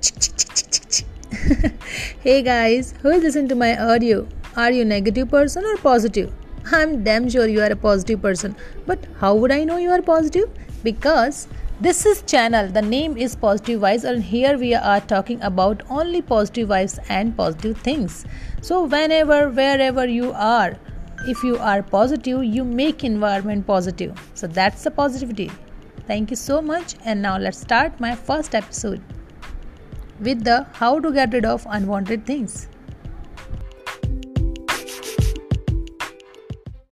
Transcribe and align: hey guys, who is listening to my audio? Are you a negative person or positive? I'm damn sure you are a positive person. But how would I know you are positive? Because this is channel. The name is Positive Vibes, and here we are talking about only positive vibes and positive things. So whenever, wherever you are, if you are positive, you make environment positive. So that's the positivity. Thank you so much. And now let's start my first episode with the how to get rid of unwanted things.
hey 2.20 2.42
guys, 2.42 2.94
who 3.02 3.10
is 3.10 3.22
listening 3.22 3.48
to 3.48 3.54
my 3.54 3.78
audio? 3.78 4.26
Are 4.56 4.72
you 4.72 4.80
a 4.82 4.84
negative 4.84 5.28
person 5.28 5.64
or 5.64 5.76
positive? 5.76 6.32
I'm 6.72 7.04
damn 7.04 7.28
sure 7.28 7.46
you 7.46 7.60
are 7.60 7.70
a 7.70 7.76
positive 7.76 8.22
person. 8.22 8.56
But 8.86 9.04
how 9.18 9.34
would 9.34 9.52
I 9.52 9.64
know 9.64 9.76
you 9.76 9.90
are 9.90 10.00
positive? 10.00 10.48
Because 10.82 11.48
this 11.82 12.06
is 12.06 12.22
channel. 12.22 12.68
The 12.68 12.80
name 12.80 13.18
is 13.18 13.36
Positive 13.36 13.82
Vibes, 13.82 14.04
and 14.04 14.22
here 14.22 14.56
we 14.56 14.74
are 14.74 15.02
talking 15.02 15.42
about 15.42 15.82
only 15.90 16.22
positive 16.22 16.70
vibes 16.70 16.98
and 17.10 17.36
positive 17.36 17.76
things. 17.78 18.24
So 18.62 18.86
whenever, 18.86 19.50
wherever 19.50 20.06
you 20.06 20.32
are, 20.32 20.78
if 21.26 21.44
you 21.44 21.58
are 21.58 21.82
positive, 21.82 22.42
you 22.42 22.64
make 22.64 23.04
environment 23.04 23.66
positive. 23.66 24.18
So 24.34 24.46
that's 24.46 24.82
the 24.82 24.90
positivity. 24.90 25.50
Thank 26.06 26.30
you 26.30 26.36
so 26.36 26.62
much. 26.62 26.94
And 27.04 27.20
now 27.20 27.36
let's 27.36 27.60
start 27.60 28.00
my 28.00 28.14
first 28.14 28.54
episode 28.54 29.02
with 30.20 30.44
the 30.44 30.66
how 30.72 31.00
to 31.00 31.12
get 31.12 31.32
rid 31.32 31.44
of 31.44 31.66
unwanted 31.70 32.26
things. 32.26 32.69